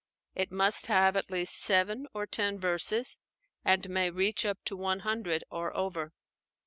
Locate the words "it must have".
0.33-1.15